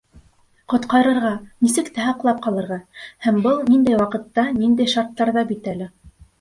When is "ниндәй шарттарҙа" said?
4.59-5.49